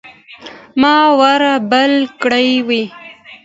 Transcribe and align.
ما 0.81 0.95
اور 1.17 1.41
بل 1.71 1.93
کړی 2.21 2.51
و. 2.67 2.69